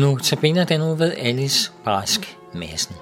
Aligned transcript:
Nu 0.00 0.16
tabiner 0.16 0.64
den 0.64 0.82
ud 0.82 0.96
ved 0.96 1.14
Alice 1.16 1.72
Brask 1.84 2.38
Madsen. 2.54 2.96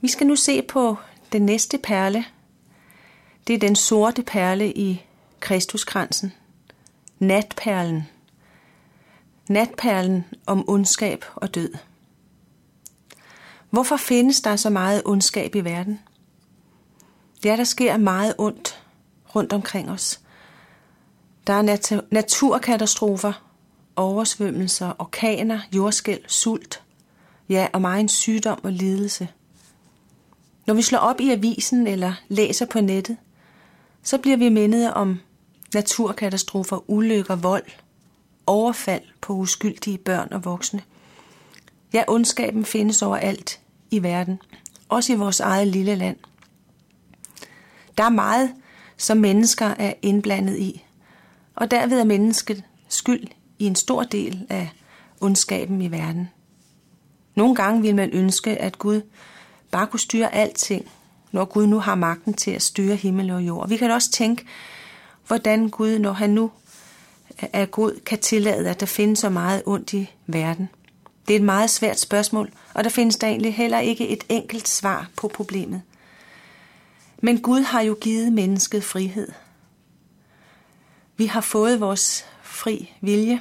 Vi 0.00 0.08
skal 0.08 0.26
nu 0.26 0.36
se 0.36 0.62
på 0.62 0.96
den 1.32 1.42
næste 1.42 1.78
perle. 1.78 2.24
Det 3.46 3.54
er 3.54 3.58
den 3.58 3.76
sorte 3.76 4.22
perle 4.22 4.72
i 4.72 5.04
Kristuskransen. 5.40 6.32
Natperlen. 7.18 8.08
Natperlen 9.48 10.24
om 10.46 10.64
ondskab 10.68 11.24
og 11.34 11.54
død. 11.54 11.74
Hvorfor 13.70 13.96
findes 13.96 14.40
der 14.40 14.56
så 14.56 14.70
meget 14.70 15.02
ondskab 15.04 15.54
i 15.54 15.60
verden? 15.60 16.00
Ja, 17.44 17.56
der 17.56 17.64
sker 17.64 17.96
meget 17.96 18.34
ondt 18.38 18.82
rundt 19.34 19.52
omkring 19.52 19.90
os. 19.90 20.20
Der 21.46 21.52
er 21.52 21.62
nat- 21.62 22.04
naturkatastrofer, 22.10 23.32
oversvømmelser, 23.96 24.92
orkaner, 24.98 25.60
jordskæl, 25.72 26.20
sult, 26.26 26.82
ja, 27.48 27.68
og 27.72 27.80
meget 27.80 28.10
sygdom 28.10 28.60
og 28.62 28.72
lidelse. 28.72 29.28
Når 30.66 30.74
vi 30.74 30.82
slår 30.82 30.98
op 30.98 31.20
i 31.20 31.30
avisen 31.30 31.86
eller 31.86 32.12
læser 32.28 32.66
på 32.66 32.80
nettet, 32.80 33.16
så 34.02 34.18
bliver 34.18 34.36
vi 34.36 34.48
mindet 34.48 34.92
om 34.94 35.20
naturkatastrofer, 35.74 36.90
ulykker, 36.90 37.36
vold, 37.36 37.64
overfald 38.46 39.02
på 39.20 39.32
uskyldige 39.32 39.98
børn 39.98 40.28
og 40.32 40.44
voksne. 40.44 40.82
Ja, 41.92 42.04
ondskaben 42.08 42.64
findes 42.64 43.02
overalt 43.02 43.60
i 43.90 44.02
verden, 44.02 44.40
også 44.88 45.12
i 45.12 45.16
vores 45.16 45.40
eget 45.40 45.68
lille 45.68 45.94
land. 45.94 46.16
Der 47.98 48.04
er 48.04 48.08
meget, 48.08 48.54
som 48.96 49.16
mennesker 49.16 49.66
er 49.66 49.92
indblandet 50.02 50.58
i, 50.58 50.84
og 51.54 51.70
derved 51.70 52.00
er 52.00 52.04
mennesket 52.04 52.64
skyld 52.88 53.26
i 53.58 53.66
en 53.66 53.76
stor 53.76 54.02
del 54.02 54.46
af 54.48 54.68
ondskaben 55.20 55.82
i 55.82 55.90
verden. 55.90 56.28
Nogle 57.34 57.54
gange 57.54 57.82
vil 57.82 57.94
man 57.94 58.10
ønske, 58.10 58.56
at 58.56 58.78
Gud 58.78 59.02
bare 59.70 59.86
kunne 59.86 60.00
styre 60.00 60.34
alting, 60.34 60.90
når 61.32 61.44
Gud 61.44 61.66
nu 61.66 61.78
har 61.78 61.94
magten 61.94 62.34
til 62.34 62.50
at 62.50 62.62
styre 62.62 62.96
himmel 62.96 63.30
og 63.30 63.42
jord. 63.46 63.68
Vi 63.68 63.76
kan 63.76 63.90
også 63.90 64.10
tænke, 64.10 64.44
hvordan 65.26 65.68
Gud, 65.68 65.98
når 65.98 66.12
han 66.12 66.30
nu 66.30 66.50
er 67.38 67.66
god, 67.66 68.00
kan 68.06 68.18
tillade, 68.18 68.70
at 68.70 68.80
der 68.80 68.86
findes 68.86 69.18
så 69.18 69.28
meget 69.28 69.62
ondt 69.66 69.92
i 69.92 70.10
verden. 70.26 70.68
Det 71.28 71.34
er 71.34 71.38
et 71.38 71.44
meget 71.44 71.70
svært 71.70 72.00
spørgsmål, 72.00 72.52
og 72.74 72.84
der 72.84 72.90
findes 72.90 73.16
der 73.16 73.26
egentlig 73.26 73.54
heller 73.54 73.78
ikke 73.78 74.08
et 74.08 74.24
enkelt 74.28 74.68
svar 74.68 75.10
på 75.16 75.28
problemet. 75.28 75.82
Men 77.22 77.40
Gud 77.40 77.60
har 77.60 77.80
jo 77.80 77.96
givet 78.00 78.32
mennesket 78.32 78.84
frihed. 78.84 79.28
Vi 81.16 81.26
har 81.26 81.40
fået 81.40 81.80
vores 81.80 82.24
fri 82.42 82.92
vilje. 83.00 83.40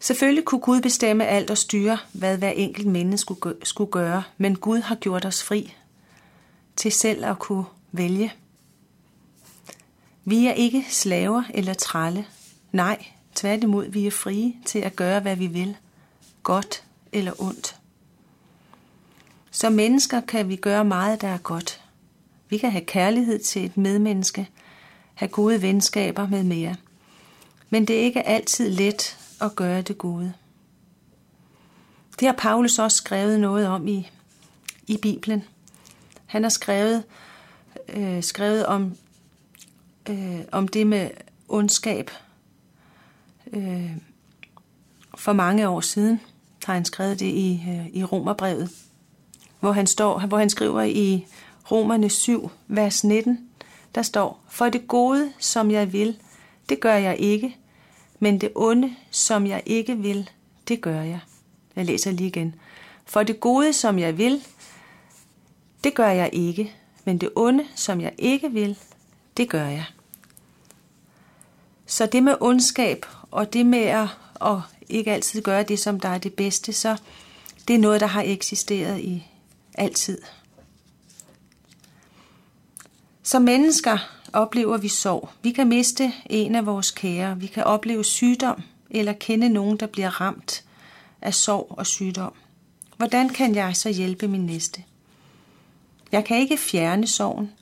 Selvfølgelig 0.00 0.44
kunne 0.44 0.60
Gud 0.60 0.80
bestemme 0.80 1.26
alt 1.26 1.50
og 1.50 1.58
styre, 1.58 1.98
hvad 2.12 2.38
hver 2.38 2.50
enkelt 2.50 2.86
menneske 2.86 3.34
skulle 3.62 3.90
gøre, 3.90 4.22
men 4.36 4.56
Gud 4.56 4.78
har 4.78 4.94
gjort 4.94 5.24
os 5.24 5.42
fri 5.42 5.74
til 6.76 6.92
selv 6.92 7.24
at 7.24 7.38
kunne 7.38 7.64
vælge. 7.92 8.32
Vi 10.24 10.46
er 10.46 10.52
ikke 10.52 10.86
slaver 10.88 11.42
eller 11.54 11.74
trælle. 11.74 12.26
Nej, 12.72 13.06
tværtimod, 13.34 13.88
vi 13.88 14.06
er 14.06 14.10
frie 14.10 14.54
til 14.64 14.78
at 14.78 14.96
gøre, 14.96 15.20
hvad 15.20 15.36
vi 15.36 15.46
vil. 15.46 15.76
Godt 16.42 16.84
eller 17.12 17.42
ondt. 17.42 17.76
Som 19.50 19.72
mennesker 19.72 20.20
kan 20.20 20.48
vi 20.48 20.56
gøre 20.56 20.84
meget, 20.84 21.20
der 21.20 21.28
er 21.28 21.38
godt. 21.38 21.82
Vi 22.48 22.58
kan 22.58 22.70
have 22.70 22.84
kærlighed 22.84 23.38
til 23.38 23.64
et 23.64 23.76
medmenneske, 23.76 24.48
have 25.14 25.28
gode 25.28 25.62
venskaber 25.62 26.28
med 26.28 26.42
mere. 26.42 26.76
Men 27.70 27.84
det 27.84 27.96
er 27.96 28.00
ikke 28.00 28.26
altid 28.26 28.70
let 28.70 29.18
at 29.40 29.56
gøre 29.56 29.82
det 29.82 29.98
gode. 29.98 30.32
Det 32.20 32.26
har 32.28 32.34
Paulus 32.38 32.78
også 32.78 32.96
skrevet 32.96 33.40
noget 33.40 33.66
om 33.66 33.88
i, 33.88 34.10
i 34.86 34.96
Bibelen. 34.96 35.44
Han 36.26 36.42
har 36.42 36.50
skrevet, 36.50 37.04
øh, 37.88 38.22
skrevet 38.22 38.66
om, 38.66 38.96
øh, 40.08 40.40
om 40.52 40.68
det 40.68 40.86
med 40.86 41.10
ondskab. 41.48 42.10
Øh, 43.52 43.90
for 45.18 45.32
mange 45.32 45.68
år 45.68 45.80
siden 45.80 46.20
har 46.64 46.74
han 46.74 46.84
skrevet 46.84 47.20
det 47.20 47.26
i, 47.26 47.64
øh, 47.68 47.86
i 47.86 48.04
Romerbrevet, 48.04 48.70
hvor 49.60 49.72
han, 49.72 49.86
står, 49.86 50.18
hvor 50.18 50.38
han 50.38 50.50
skriver 50.50 50.82
i 50.82 51.26
Romerne 51.70 52.10
7, 52.10 52.50
vers 52.68 53.04
19, 53.04 53.48
der 53.94 54.02
står, 54.02 54.40
For 54.48 54.68
det 54.68 54.88
gode, 54.88 55.32
som 55.38 55.70
jeg 55.70 55.92
vil, 55.92 56.16
det 56.68 56.80
gør 56.80 56.94
jeg 56.94 57.16
ikke, 57.18 57.56
men 58.18 58.40
det 58.40 58.52
onde, 58.54 58.96
som 59.10 59.46
jeg 59.46 59.62
ikke 59.66 59.96
vil, 59.96 60.30
det 60.68 60.80
gør 60.80 61.00
jeg. 61.00 61.20
Jeg 61.76 61.84
læser 61.84 62.10
lige 62.10 62.26
igen. 62.26 62.54
For 63.04 63.22
det 63.22 63.40
gode, 63.40 63.72
som 63.72 63.98
jeg 63.98 64.18
vil, 64.18 64.42
det 65.84 65.94
gør 65.94 66.08
jeg 66.08 66.30
ikke, 66.32 66.72
men 67.04 67.18
det 67.18 67.30
onde, 67.36 67.64
som 67.74 68.00
jeg 68.00 68.12
ikke 68.18 68.52
vil, 68.52 68.78
det 69.36 69.48
gør 69.48 69.66
jeg. 69.66 69.84
Så 71.88 72.06
det 72.06 72.22
med 72.22 72.34
ondskab 72.40 73.06
og 73.30 73.52
det 73.52 73.66
med 73.66 73.78
at, 73.78 74.08
at 74.40 74.58
ikke 74.88 75.12
altid 75.12 75.42
gøre 75.42 75.62
det, 75.62 75.78
som 75.78 76.00
der 76.00 76.08
er 76.08 76.18
det 76.18 76.34
bedste, 76.34 76.72
så 76.72 76.96
det 77.68 77.74
er 77.74 77.78
noget, 77.78 78.00
der 78.00 78.06
har 78.06 78.22
eksisteret 78.26 79.00
i 79.00 79.26
altid. 79.74 80.18
Som 83.22 83.42
mennesker 83.42 83.98
oplever 84.32 84.76
vi 84.76 84.88
sorg. 84.88 85.28
Vi 85.42 85.52
kan 85.52 85.68
miste 85.68 86.12
en 86.26 86.54
af 86.54 86.66
vores 86.66 86.90
kære. 86.90 87.38
Vi 87.38 87.46
kan 87.46 87.64
opleve 87.64 88.04
sygdom 88.04 88.62
eller 88.90 89.12
kende 89.12 89.48
nogen, 89.48 89.76
der 89.76 89.86
bliver 89.86 90.20
ramt 90.20 90.64
af 91.22 91.34
sorg 91.34 91.66
og 91.78 91.86
sygdom. 91.86 92.32
Hvordan 92.96 93.28
kan 93.28 93.54
jeg 93.54 93.76
så 93.76 93.88
hjælpe 93.88 94.28
min 94.28 94.46
næste? 94.46 94.84
Jeg 96.12 96.24
kan 96.24 96.36
ikke 96.36 96.56
fjerne 96.56 97.06
sorgen, 97.06 97.52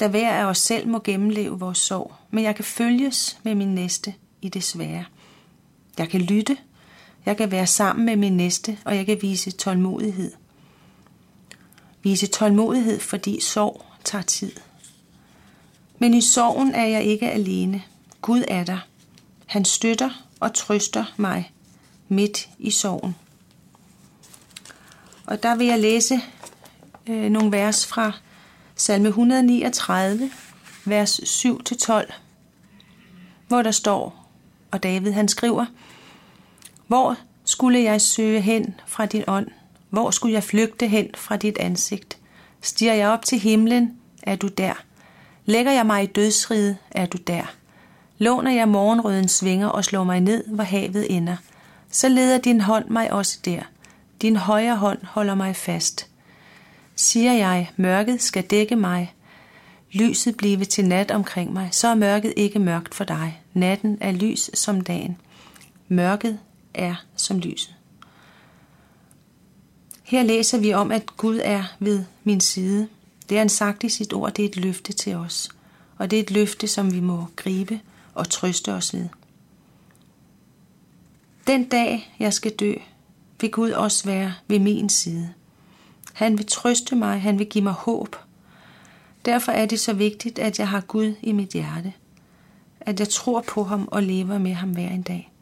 da 0.00 0.08
hver 0.08 0.32
af 0.32 0.44
os 0.44 0.58
selv 0.58 0.88
må 0.88 0.98
gennemleve 0.98 1.58
vores 1.58 1.78
sorg, 1.78 2.14
men 2.30 2.44
jeg 2.44 2.56
kan 2.56 2.64
følges 2.64 3.38
med 3.42 3.54
min 3.54 3.74
næste 3.74 4.14
i 4.42 4.48
det 4.48 4.64
svære. 4.64 5.04
Jeg 5.98 6.08
kan 6.08 6.20
lytte, 6.20 6.56
jeg 7.26 7.36
kan 7.36 7.50
være 7.50 7.66
sammen 7.66 8.06
med 8.06 8.16
min 8.16 8.36
næste, 8.36 8.78
og 8.84 8.96
jeg 8.96 9.06
kan 9.06 9.18
vise 9.22 9.50
tålmodighed. 9.50 10.32
Vise 12.02 12.26
tålmodighed, 12.26 13.00
fordi 13.00 13.40
sorg 13.40 13.84
tager 14.04 14.22
tid. 14.22 14.52
Men 15.98 16.14
i 16.14 16.20
sorgen 16.20 16.74
er 16.74 16.86
jeg 16.86 17.04
ikke 17.04 17.30
alene. 17.30 17.82
Gud 18.22 18.44
er 18.48 18.64
der. 18.64 18.78
Han 19.46 19.64
støtter 19.64 20.10
og 20.40 20.54
trøster 20.54 21.04
mig 21.16 21.52
midt 22.08 22.48
i 22.58 22.70
sorgen. 22.70 23.16
Og 25.26 25.42
der 25.42 25.56
vil 25.56 25.66
jeg 25.66 25.80
læse 25.80 26.20
øh, 27.06 27.30
nogle 27.30 27.52
vers 27.52 27.86
fra 27.86 28.12
salme 28.78 29.08
139, 29.08 30.30
vers 30.84 31.20
7-12, 31.20 32.12
hvor 33.48 33.62
der 33.62 33.70
står, 33.70 34.28
og 34.70 34.82
David 34.82 35.12
han 35.12 35.28
skriver, 35.28 35.66
Hvor 36.86 37.16
skulle 37.44 37.82
jeg 37.82 38.00
søge 38.00 38.40
hen 38.40 38.74
fra 38.86 39.06
din 39.06 39.24
ånd? 39.26 39.46
Hvor 39.90 40.10
skulle 40.10 40.34
jeg 40.34 40.44
flygte 40.44 40.88
hen 40.88 41.08
fra 41.14 41.36
dit 41.36 41.58
ansigt? 41.58 42.18
Stiger 42.60 42.94
jeg 42.94 43.08
op 43.08 43.24
til 43.24 43.38
himlen, 43.38 43.96
er 44.22 44.36
du 44.36 44.48
der. 44.48 44.74
Lægger 45.44 45.72
jeg 45.72 45.86
mig 45.86 46.02
i 46.02 46.06
dødsriget, 46.06 46.76
er 46.90 47.06
du 47.06 47.18
der. 47.18 47.54
Låner 48.18 48.50
jeg 48.50 48.68
morgenrøden 48.68 49.28
svinger 49.28 49.68
og 49.68 49.84
slår 49.84 50.04
mig 50.04 50.20
ned, 50.20 50.44
hvor 50.46 50.64
havet 50.64 51.16
ender, 51.16 51.36
så 51.90 52.08
leder 52.08 52.38
din 52.38 52.60
hånd 52.60 52.88
mig 52.88 53.12
også 53.12 53.38
der. 53.44 53.62
Din 54.22 54.36
højre 54.36 54.76
hånd 54.76 54.98
holder 55.02 55.34
mig 55.34 55.56
fast. 55.56 56.08
Siger 56.96 57.32
jeg, 57.32 57.70
mørket 57.76 58.22
skal 58.22 58.44
dække 58.44 58.76
mig, 58.76 59.14
lyset 59.92 60.36
blive 60.36 60.64
til 60.64 60.84
nat 60.84 61.10
omkring 61.10 61.52
mig, 61.52 61.68
så 61.72 61.88
er 61.88 61.94
mørket 61.94 62.34
ikke 62.36 62.58
mørkt 62.58 62.94
for 62.94 63.04
dig. 63.04 63.42
Natten 63.54 63.98
er 64.00 64.12
lys 64.12 64.50
som 64.54 64.80
dagen. 64.80 65.16
Mørket 65.88 66.38
er 66.74 66.94
som 67.16 67.38
lyset. 67.38 67.74
Her 70.02 70.22
læser 70.22 70.58
vi 70.58 70.72
om, 70.72 70.92
at 70.92 71.16
Gud 71.16 71.40
er 71.44 71.64
ved 71.78 72.04
min 72.24 72.40
side. 72.40 72.88
Det 73.28 73.34
er 73.34 73.38
han 73.40 73.48
sagt 73.48 73.84
i 73.84 73.88
sit 73.88 74.12
ord, 74.12 74.34
det 74.34 74.44
er 74.44 74.48
et 74.48 74.56
løfte 74.56 74.92
til 74.92 75.14
os. 75.14 75.48
Og 75.98 76.10
det 76.10 76.18
er 76.18 76.22
et 76.22 76.30
løfte, 76.30 76.68
som 76.68 76.92
vi 76.92 77.00
må 77.00 77.26
gribe 77.36 77.80
og 78.14 78.30
trøste 78.30 78.72
os 78.72 78.94
ved. 78.94 79.08
Den 81.46 81.64
dag, 81.64 82.14
jeg 82.18 82.32
skal 82.32 82.52
dø, 82.52 82.74
vil 83.40 83.50
Gud 83.50 83.70
også 83.70 84.04
være 84.04 84.34
ved 84.48 84.58
min 84.58 84.88
side. 84.88 85.34
Han 86.16 86.38
vil 86.38 86.46
trøste 86.46 86.96
mig, 86.96 87.20
han 87.20 87.38
vil 87.38 87.46
give 87.46 87.64
mig 87.64 87.72
håb. 87.72 88.16
Derfor 89.24 89.52
er 89.52 89.66
det 89.66 89.80
så 89.80 89.92
vigtigt, 89.92 90.38
at 90.38 90.58
jeg 90.58 90.68
har 90.68 90.80
Gud 90.80 91.14
i 91.22 91.32
mit 91.32 91.48
hjerte. 91.48 91.92
At 92.80 93.00
jeg 93.00 93.08
tror 93.08 93.40
på 93.48 93.64
ham 93.64 93.88
og 93.90 94.02
lever 94.02 94.38
med 94.38 94.54
ham 94.54 94.70
hver 94.70 94.88
en 94.88 95.02
dag. 95.02 95.32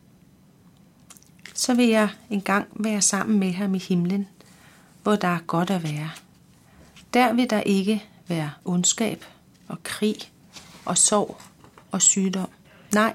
Så 1.55 1.75
vil 1.75 1.89
jeg 1.89 2.09
engang 2.31 2.67
være 2.73 3.03
sammen 3.03 3.39
med 3.39 3.53
ham 3.53 3.75
i 3.75 3.79
himlen, 3.79 4.29
hvor 5.03 5.17
der 5.17 5.29
er 5.29 5.39
godt 5.47 5.71
at 5.71 5.83
være. 5.83 6.11
Der 7.15 7.33
vil 7.33 7.51
der 7.51 7.61
ikke 7.61 8.05
være 8.29 8.51
ondskab 8.65 9.25
og 9.69 9.83
krig 9.83 10.17
og 10.85 10.99
sorg 10.99 11.41
og 11.91 12.03
sygdom. 12.03 12.49
Nej, 12.95 13.15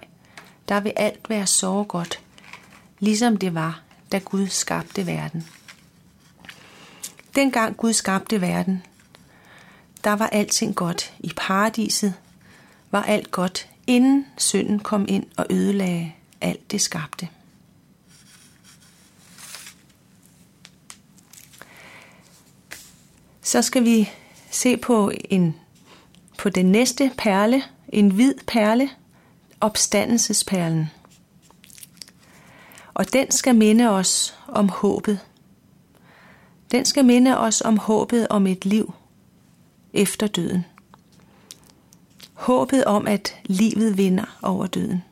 der 0.70 0.80
vil 0.80 0.94
alt 0.96 1.30
være 1.30 1.48
så 1.48 1.84
godt, 1.84 2.20
ligesom 3.00 3.38
det 3.38 3.54
var, 3.54 3.82
da 4.12 4.18
Gud 4.18 4.48
skabte 4.48 5.06
verden. 5.08 5.46
Dengang 7.36 7.78
Gud 7.78 7.94
skabte 7.94 8.42
verden, 8.42 8.84
der 10.04 10.12
var 10.12 10.28
alting 10.28 10.76
godt. 10.76 11.14
I 11.20 11.32
paradiset 11.38 12.14
var 12.92 13.04
alt 13.04 13.32
godt, 13.32 13.70
inden 13.88 14.26
synden 14.38 14.80
kom 14.80 15.06
ind 15.08 15.26
og 15.38 15.46
ødelagde 15.50 16.14
alt 16.42 16.72
det 16.72 16.82
skabte. 16.82 17.28
Så 23.42 23.62
skal 23.62 23.84
vi 23.84 24.10
se 24.52 24.78
på 24.78 25.12
en 25.30 25.56
på 26.38 26.50
den 26.50 26.66
næste 26.66 27.12
perle, 27.18 27.64
en 27.90 28.12
hvid 28.12 28.34
perle, 28.48 28.90
opstandelsesperlen. 29.62 30.90
Og 32.94 33.14
den 33.14 33.32
skal 33.32 33.56
minde 33.56 33.90
os 33.90 34.38
om 34.48 34.70
håbet. 34.70 35.20
Den 36.72 36.86
skal 36.86 37.06
minde 37.06 37.38
os 37.38 37.62
om 37.62 37.78
håbet 37.78 38.28
om 38.28 38.48
et 38.48 38.66
liv 38.66 38.94
efter 39.94 40.28
døden. 40.28 40.66
Håbet 42.34 42.86
om, 42.86 43.08
at 43.08 43.36
livet 43.46 43.98
vinder 43.98 44.40
over 44.42 44.68
døden. 44.68 45.04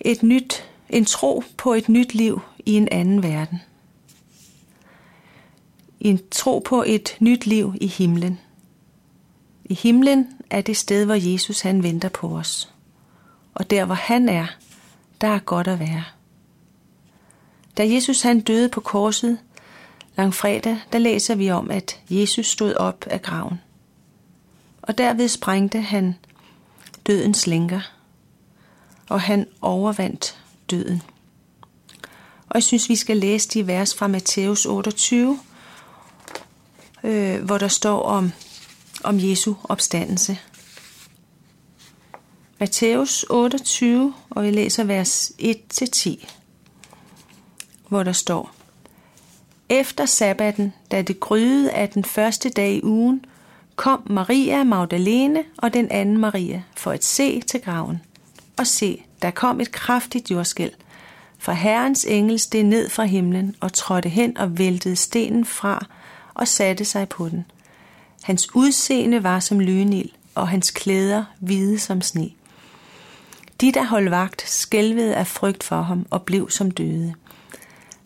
Et 0.00 0.22
nyt, 0.22 0.68
en 0.88 1.04
tro 1.04 1.42
på 1.56 1.72
et 1.72 1.88
nyt 1.88 2.14
liv 2.14 2.40
i 2.66 2.72
en 2.72 2.88
anden 2.88 3.22
verden. 3.22 3.62
En 6.00 6.20
tro 6.30 6.58
på 6.58 6.84
et 6.86 7.16
nyt 7.20 7.46
liv 7.46 7.74
i 7.80 7.86
himlen. 7.86 8.38
I 9.64 9.74
himlen 9.74 10.28
er 10.50 10.60
det 10.60 10.76
sted, 10.76 11.04
hvor 11.04 11.32
Jesus 11.32 11.60
han 11.60 11.82
venter 11.82 12.08
på 12.08 12.36
os. 12.36 12.72
Og 13.54 13.70
der, 13.70 13.84
hvor 13.84 13.94
han 13.94 14.28
er, 14.28 14.46
der 15.20 15.28
er 15.28 15.38
godt 15.38 15.68
at 15.68 15.78
være. 15.78 16.04
Da 17.76 17.92
Jesus 17.92 18.22
han 18.22 18.40
døde 18.40 18.68
på 18.68 18.80
korset, 18.80 19.38
langfredag, 20.16 20.78
der 20.92 20.98
læser 20.98 21.34
vi 21.34 21.50
om, 21.50 21.70
at 21.70 22.00
Jesus 22.10 22.46
stod 22.46 22.74
op 22.74 23.06
af 23.06 23.22
graven. 23.22 23.60
Og 24.82 24.98
derved 24.98 25.28
sprængte 25.28 25.80
han 25.80 26.14
dødens 27.06 27.46
lænker, 27.46 27.80
og 29.08 29.20
han 29.20 29.46
overvandt 29.60 30.38
døden. 30.70 31.02
Og 32.48 32.54
jeg 32.54 32.62
synes, 32.62 32.88
vi 32.88 32.96
skal 32.96 33.16
læse 33.16 33.48
de 33.48 33.66
vers 33.66 33.94
fra 33.94 34.06
Matthæus 34.06 34.66
28, 34.66 35.38
øh, 37.04 37.44
hvor 37.44 37.58
der 37.58 37.68
står 37.68 38.02
om, 38.02 38.32
om 39.04 39.18
Jesu 39.20 39.54
opstandelse. 39.64 40.38
Matthæus 42.60 43.24
28, 43.30 44.14
og 44.30 44.44
vi 44.44 44.50
læser 44.50 44.84
vers 44.84 45.32
1-10, 45.38 46.41
hvor 47.92 48.02
der 48.02 48.12
står, 48.12 48.50
Efter 49.68 50.06
sabbaten, 50.06 50.72
da 50.90 51.02
det 51.02 51.20
gryede 51.20 51.70
af 51.70 51.88
den 51.88 52.04
første 52.04 52.48
dag 52.48 52.72
i 52.72 52.80
ugen, 52.82 53.24
kom 53.76 54.02
Maria 54.06 54.64
Magdalene 54.64 55.44
og 55.58 55.74
den 55.74 55.90
anden 55.90 56.18
Maria 56.18 56.62
for 56.76 56.90
at 56.90 57.04
se 57.04 57.40
til 57.40 57.60
graven. 57.60 58.02
Og 58.58 58.66
se, 58.66 59.04
der 59.22 59.30
kom 59.30 59.60
et 59.60 59.72
kraftigt 59.72 60.30
jordskæld, 60.30 60.70
for 61.38 61.52
Herrens 61.52 62.04
engel 62.04 62.38
steg 62.38 62.62
ned 62.62 62.88
fra 62.88 63.04
himlen 63.04 63.56
og 63.60 63.72
trådte 63.72 64.08
hen 64.08 64.38
og 64.38 64.58
væltede 64.58 64.96
stenen 64.96 65.44
fra 65.44 65.86
og 66.34 66.48
satte 66.48 66.84
sig 66.84 67.08
på 67.08 67.28
den. 67.28 67.44
Hans 68.22 68.54
udseende 68.54 69.22
var 69.22 69.40
som 69.40 69.60
lynild, 69.60 70.10
og 70.34 70.48
hans 70.48 70.70
klæder 70.70 71.24
hvide 71.40 71.78
som 71.78 72.00
sne. 72.00 72.30
De, 73.60 73.72
der 73.72 73.84
holdt 73.84 74.10
vagt, 74.10 74.48
skælvede 74.50 75.14
af 75.14 75.26
frygt 75.26 75.62
for 75.62 75.82
ham 75.82 76.06
og 76.10 76.22
blev 76.22 76.50
som 76.50 76.70
døde. 76.70 77.14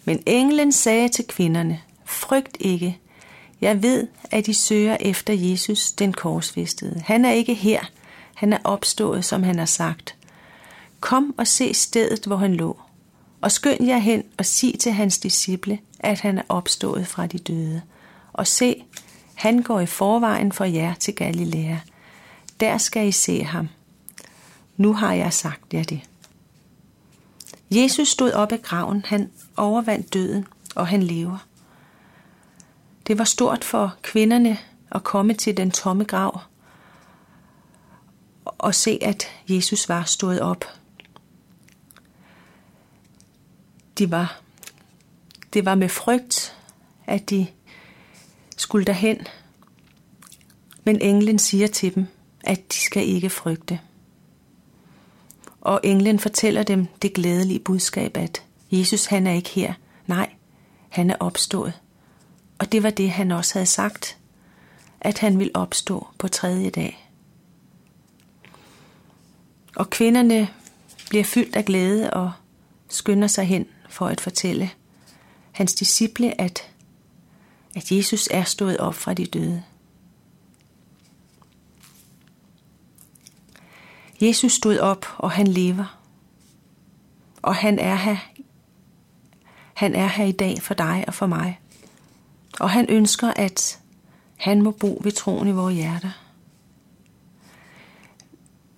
Men 0.06 0.22
englen 0.26 0.72
sagde 0.72 1.08
til 1.08 1.26
kvinderne, 1.26 1.80
frygt 2.04 2.56
ikke. 2.60 2.98
Jeg 3.60 3.82
ved, 3.82 4.06
at 4.30 4.48
I 4.48 4.52
søger 4.52 4.96
efter 5.00 5.32
Jesus, 5.32 5.92
den 5.92 6.12
korsfæstede. 6.12 7.02
Han 7.04 7.24
er 7.24 7.32
ikke 7.32 7.54
her. 7.54 7.80
Han 8.34 8.52
er 8.52 8.58
opstået, 8.64 9.24
som 9.24 9.42
han 9.42 9.58
har 9.58 9.66
sagt. 9.66 10.16
Kom 11.00 11.34
og 11.38 11.46
se 11.46 11.74
stedet, 11.74 12.24
hvor 12.24 12.36
han 12.36 12.54
lå. 12.54 12.80
Og 13.40 13.52
skynd 13.52 13.84
jer 13.84 13.98
hen 13.98 14.22
og 14.38 14.44
sig 14.44 14.78
til 14.80 14.92
hans 14.92 15.18
disciple, 15.18 15.78
at 16.00 16.20
han 16.20 16.38
er 16.38 16.42
opstået 16.48 17.06
fra 17.06 17.26
de 17.26 17.38
døde. 17.38 17.82
Og 18.32 18.46
se, 18.46 18.84
han 19.34 19.62
går 19.62 19.80
i 19.80 19.86
forvejen 19.86 20.52
for 20.52 20.64
jer 20.64 20.94
til 20.94 21.14
Galilea. 21.14 21.76
Der 22.60 22.78
skal 22.78 23.08
I 23.08 23.12
se 23.12 23.44
ham. 23.44 23.68
Nu 24.76 24.92
har 24.92 25.12
jeg 25.12 25.32
sagt 25.32 25.74
jer 25.74 25.82
det. 25.82 26.00
Jesus 27.70 28.08
stod 28.08 28.32
op 28.32 28.52
af 28.52 28.62
graven, 28.62 29.04
han 29.06 29.30
overvandt 29.56 30.14
døden, 30.14 30.46
og 30.76 30.86
han 30.86 31.02
lever. 31.02 31.46
Det 33.06 33.18
var 33.18 33.24
stort 33.24 33.64
for 33.64 33.94
kvinderne 34.02 34.58
at 34.92 35.04
komme 35.04 35.34
til 35.34 35.56
den 35.56 35.70
tomme 35.70 36.04
grav 36.04 36.40
og 38.44 38.74
se, 38.74 38.98
at 39.02 39.26
Jesus 39.48 39.88
var 39.88 40.02
stået 40.02 40.40
op. 40.40 40.64
De 43.98 44.10
var, 44.10 44.40
det 45.52 45.64
var 45.64 45.74
med 45.74 45.88
frygt, 45.88 46.56
at 47.06 47.30
de 47.30 47.46
skulle 48.56 48.84
derhen. 48.84 49.26
Men 50.84 51.00
englen 51.00 51.38
siger 51.38 51.66
til 51.66 51.94
dem, 51.94 52.06
at 52.44 52.72
de 52.72 52.76
skal 52.76 53.08
ikke 53.08 53.30
frygte. 53.30 53.80
Og 55.66 55.80
englen 55.82 56.18
fortæller 56.18 56.62
dem 56.62 56.86
det 57.02 57.14
glædelige 57.14 57.58
budskab, 57.58 58.16
at 58.16 58.42
Jesus 58.70 59.06
han 59.06 59.26
er 59.26 59.32
ikke 59.32 59.50
her. 59.50 59.74
Nej, 60.06 60.30
han 60.88 61.10
er 61.10 61.16
opstået. 61.20 61.72
Og 62.58 62.72
det 62.72 62.82
var 62.82 62.90
det, 62.90 63.10
han 63.10 63.30
også 63.30 63.54
havde 63.54 63.66
sagt, 63.66 64.18
at 65.00 65.18
han 65.18 65.38
vil 65.38 65.50
opstå 65.54 66.06
på 66.18 66.28
tredje 66.28 66.70
dag. 66.70 67.10
Og 69.76 69.90
kvinderne 69.90 70.48
bliver 71.08 71.24
fyldt 71.24 71.56
af 71.56 71.64
glæde 71.64 72.10
og 72.10 72.32
skynder 72.88 73.28
sig 73.28 73.44
hen 73.44 73.66
for 73.88 74.06
at 74.06 74.20
fortælle 74.20 74.70
hans 75.52 75.74
disciple, 75.74 76.40
at 76.40 76.70
at 77.74 77.92
Jesus 77.92 78.28
er 78.30 78.44
stået 78.44 78.76
op 78.76 78.94
fra 78.94 79.14
de 79.14 79.26
døde. 79.26 79.62
Jesus 84.20 84.52
stod 84.52 84.78
op, 84.78 85.06
og 85.18 85.30
han 85.30 85.46
lever. 85.46 86.00
Og 87.42 87.54
han 87.54 87.78
er 87.78 87.94
her. 87.94 88.16
Han 89.74 89.94
er 89.94 90.06
her 90.06 90.24
i 90.24 90.32
dag 90.32 90.62
for 90.62 90.74
dig 90.74 91.04
og 91.06 91.14
for 91.14 91.26
mig. 91.26 91.60
Og 92.60 92.70
han 92.70 92.86
ønsker, 92.88 93.32
at 93.36 93.80
han 94.36 94.62
må 94.62 94.70
bo 94.70 95.00
ved 95.04 95.12
troen 95.12 95.48
i 95.48 95.52
vores 95.52 95.74
hjerter. 95.74 96.10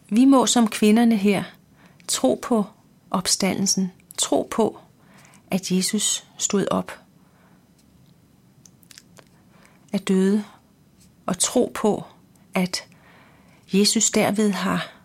Vi 0.09 0.25
må 0.25 0.47
som 0.47 0.69
kvinderne 0.69 1.17
her 1.17 1.45
tro 2.09 2.41
på 2.43 2.65
opstandelsen. 3.11 3.93
Tro 4.19 4.49
på, 4.51 4.79
at 5.51 5.71
Jesus 5.71 6.25
stod 6.39 6.67
op 6.71 6.93
af 9.93 10.01
døde, 10.01 10.45
og 11.27 11.39
tro 11.39 11.73
på, 11.75 12.05
at 12.55 12.87
Jesus 13.73 14.11
derved 14.11 14.51
har 14.51 14.98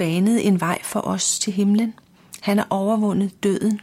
banet 0.00 0.46
en 0.46 0.60
vej 0.60 0.82
for 0.82 1.00
os 1.00 1.38
til 1.38 1.52
himlen. 1.52 1.94
Han 2.40 2.58
har 2.58 2.66
overvundet 2.70 3.42
døden 3.42 3.80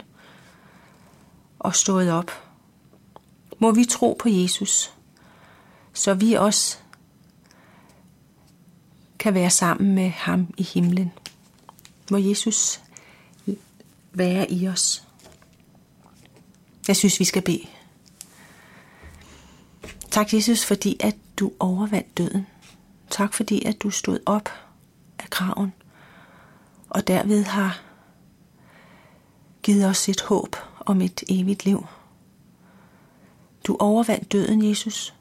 og 1.58 1.74
stået 1.74 2.12
op. 2.12 2.30
Må 3.58 3.72
vi 3.72 3.84
tro 3.84 4.16
på 4.18 4.28
Jesus, 4.28 4.92
så 5.92 6.14
vi 6.14 6.32
også 6.32 6.78
kan 9.18 9.34
være 9.34 9.50
sammen 9.50 9.94
med 9.94 10.10
ham 10.10 10.54
i 10.56 10.62
himlen. 10.62 11.12
Må 12.10 12.16
Jesus 12.16 12.80
være 14.12 14.50
i 14.50 14.68
os. 14.68 15.04
Jeg 16.88 16.96
synes, 16.96 17.20
vi 17.20 17.24
skal 17.24 17.42
bede. 17.42 17.66
Tak, 20.10 20.34
Jesus, 20.34 20.64
fordi 20.64 20.96
at 21.00 21.16
du 21.38 21.52
overvandt 21.58 22.18
døden. 22.18 22.46
Tak, 23.10 23.34
fordi 23.34 23.64
at 23.64 23.82
du 23.82 23.90
stod 23.90 24.18
op 24.26 24.48
af 25.18 25.30
graven, 25.30 25.72
og 26.90 27.06
derved 27.06 27.44
har 27.44 27.80
givet 29.62 29.86
os 29.86 30.08
et 30.08 30.20
håb 30.20 30.56
om 30.80 31.00
et 31.00 31.22
evigt 31.28 31.64
liv. 31.64 31.86
Du 33.66 33.76
overvandt 33.80 34.32
døden, 34.32 34.68
Jesus, 34.68 35.14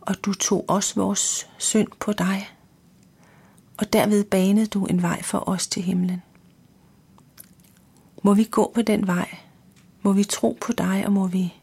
og 0.00 0.24
du 0.24 0.34
tog 0.34 0.64
også 0.68 0.94
vores 0.94 1.48
synd 1.58 1.88
på 2.00 2.12
dig, 2.12 2.48
og 3.76 3.92
derved 3.92 4.24
banede 4.24 4.66
du 4.66 4.84
en 4.84 5.02
vej 5.02 5.22
for 5.22 5.48
os 5.48 5.66
til 5.66 5.82
himlen. 5.82 6.22
Må 8.22 8.34
vi 8.34 8.44
gå 8.44 8.72
på 8.74 8.82
den 8.82 9.06
vej, 9.06 9.38
Må 10.02 10.12
vi 10.12 10.24
tro 10.24 10.58
på 10.60 10.72
dig, 10.72 11.02
og 11.06 11.12
må 11.12 11.26
vi 11.26 11.54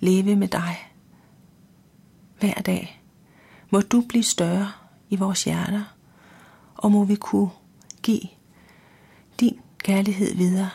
leve 0.00 0.36
med 0.36 0.48
dig 0.48 0.92
hver 2.40 2.54
dag. 2.54 3.02
Må 3.70 3.80
du 3.80 4.00
blive 4.08 4.24
større 4.24 4.72
i 5.10 5.16
vores 5.16 5.44
hjerter, 5.44 5.84
og 6.74 6.92
må 6.92 7.04
vi 7.04 7.14
kunne 7.14 7.50
give 8.02 8.28
kærlighed 9.84 10.34
videre. 10.34 10.70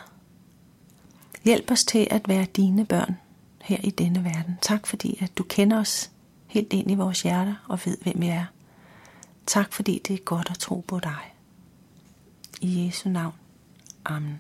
Hjælp 1.44 1.72
os 1.72 1.84
til 1.84 2.08
at 2.12 2.28
være 2.28 2.46
dine 2.46 2.86
børn 2.86 3.18
her 3.62 3.78
i 3.84 3.90
denne 3.90 4.24
verden. 4.24 4.58
Tak 4.62 4.88
fordi, 4.88 5.18
at 5.22 5.38
du 5.38 5.44
kender 5.44 5.80
os 5.80 6.12
helt 6.48 6.74
ind 6.74 6.92
i 6.92 6.96
vores 6.96 7.22
hjerter 7.22 7.56
og 7.68 7.80
ved, 7.86 7.98
hvem 8.02 8.22
vi 8.22 8.28
er. 8.28 8.46
Tak 9.46 9.74
fordi 9.74 10.02
det 10.08 10.14
er 10.14 10.24
godt 10.24 10.50
at 10.50 10.58
tro 10.58 10.84
på 10.88 11.00
dig. 11.00 11.34
I 12.62 12.86
Jesu 12.86 13.10
navn. 13.10 13.34
Amen. 14.06 14.40